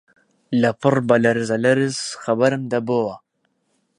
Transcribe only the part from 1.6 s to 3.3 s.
لەرز خەبەرم دەبۆوە